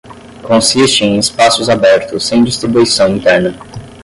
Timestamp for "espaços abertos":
1.19-2.25